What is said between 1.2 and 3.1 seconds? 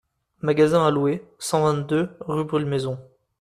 cent vingt-deux, rue Brûle-Maison.